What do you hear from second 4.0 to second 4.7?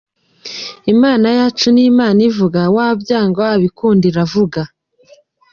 Iravuga.